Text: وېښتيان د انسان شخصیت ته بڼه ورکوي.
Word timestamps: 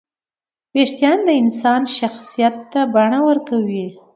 وېښتيان 0.73 1.19
د 1.27 1.29
انسان 1.41 1.81
شخصیت 1.97 2.55
ته 2.71 2.81
بڼه 2.93 3.19
ورکوي. 3.29 3.85